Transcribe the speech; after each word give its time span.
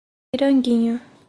Piranguinho 0.31 0.97